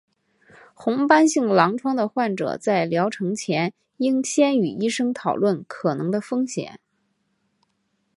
[0.73, 6.79] 红斑性狼疮的患者在疗程前应先与医生讨论可能的风险。